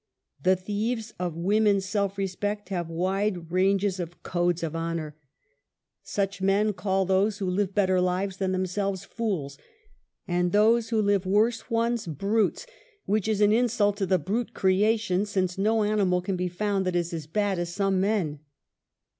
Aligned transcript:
The 0.41 0.55
thieves 0.55 1.13
of 1.19 1.37
woman's 1.37 1.85
self 1.85 2.17
respect 2.17 2.69
have 2.69 2.89
wide 2.89 3.51
ranges 3.51 3.99
of 3.99 4.23
"codes 4.23 4.63
of 4.63 4.75
honor." 4.75 5.15
Such 6.01 6.41
men 6.41 6.73
call 6.73 7.05
those 7.05 7.35
INTRODUCTION. 7.35 7.45
5 7.49 7.51
who 7.53 7.59
live 7.59 7.75
better 7.75 8.01
lives 8.01 8.37
than 8.37 8.51
themselves, 8.51 9.03
fools, 9.05 9.59
and 10.27 10.51
those 10.51 10.89
who 10.89 10.99
live 10.99 11.27
worse 11.27 11.69
ones, 11.69 12.07
brutes, 12.07 12.65
which 13.05 13.27
is 13.27 13.41
an 13.41 13.51
insult 13.53 13.95
to 13.97 14.07
the 14.07 14.17
brute 14.17 14.55
creation, 14.55 15.23
since 15.27 15.59
no 15.59 15.83
animal 15.83 16.19
can 16.23 16.35
be 16.35 16.47
found 16.49 16.83
that 16.87 16.95
is 16.95 17.13
as 17.13 17.27
bad 17.27 17.59
as 17.59 17.71
some 17.71 18.01
men. 18.01 18.39